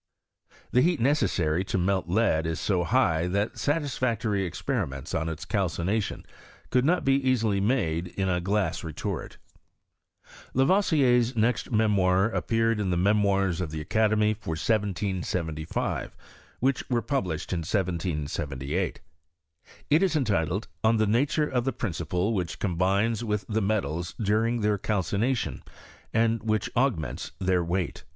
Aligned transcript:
The 0.71 0.81
heat 0.81 0.99
necessary 0.99 1.63
to 1.65 1.77
melt 1.77 2.07
lead 2.09 2.47
is 2.47 2.59
so 2.59 2.83
high 2.83 3.27
that 3.27 3.59
satisfactory 3.59 4.45
experiments 4.45 5.13
on 5.13 5.29
its 5.29 5.45
calcination 5.45 6.25
could 6.71 6.83
not 6.85 7.07
easily 7.07 7.59
be 7.59 7.65
made 7.67 8.07
in 8.07 8.27
a 8.27 8.41
glass 8.41 8.83
retort. 8.83 9.37
Lavoisier's 10.55 11.35
next 11.35 11.69
Memoir 11.71 12.31
appeared 12.31 12.79
in 12.79 12.89
the 12.89 12.97
Memoirs 12.97 13.61
^f£ 13.61 13.69
the 13.69 13.79
Academy, 13.79 14.33
for 14.33 14.55
1775, 14.57 16.17
which 16.59 16.83
were 16.89 17.03
published 17.03 17.53
in 17.53 17.61
^778. 17.61 18.97
It 19.91 20.01
is 20.01 20.15
entitled," 20.15 20.67
On 20.83 20.97
the 20.97 21.05
Nature 21.05 21.47
of 21.47 21.63
the 21.63 21.71
Prin 21.71 21.89
I 21.91 21.93
BISTOa? 21.93 21.93
OF 21.93 22.07
CBKHrSTRT. 22.07 22.07
ciple 22.07 22.33
which 22.33 22.57
combines 22.57 23.23
with 23.23 23.45
the 23.47 23.61
Metals 23.61 24.15
during 24.19 24.61
their 24.61 24.79
Calcination, 24.79 25.61
and 26.11 26.39
whit^h 26.39 26.69
augments 26.75 27.33
their 27.37 27.63
Weight." 27.63 28.03